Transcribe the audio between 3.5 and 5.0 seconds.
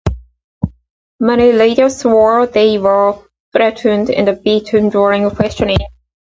threatened and beaten